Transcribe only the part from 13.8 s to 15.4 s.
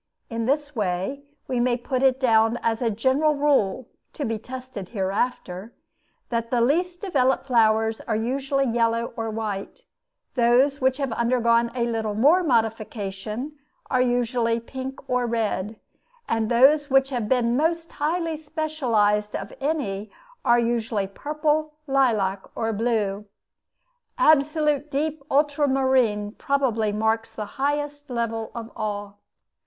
are usually pink or